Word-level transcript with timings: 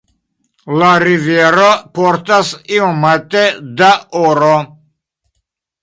La 0.81 0.87
rivero 1.03 1.67
portas 1.99 2.51
iomete 2.79 3.47
da 3.85 3.93
oro. 4.27 4.53